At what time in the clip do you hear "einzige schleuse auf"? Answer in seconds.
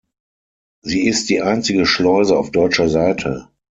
1.43-2.49